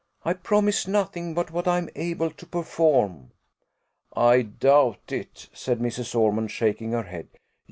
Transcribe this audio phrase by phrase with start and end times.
[0.25, 3.33] "I promise nothing but what I am able to perform."
[4.15, 6.15] "I doubt it," said Mrs.
[6.19, 7.27] Ormond, shaking her head.